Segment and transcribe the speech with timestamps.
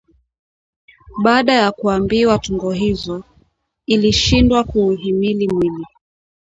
[1.23, 3.23] Baada ya kuambiwa tungo hizo,
[3.85, 5.85] ilishindwa kuuhimili mwili